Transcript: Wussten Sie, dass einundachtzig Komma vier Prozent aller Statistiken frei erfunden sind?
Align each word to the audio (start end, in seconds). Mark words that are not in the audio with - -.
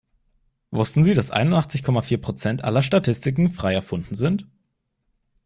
Wussten 0.71 1.03
Sie, 1.03 1.13
dass 1.13 1.29
einundachtzig 1.29 1.83
Komma 1.83 2.01
vier 2.01 2.19
Prozent 2.19 2.63
aller 2.63 2.81
Statistiken 2.81 3.51
frei 3.51 3.75
erfunden 3.75 4.15
sind? 4.15 4.47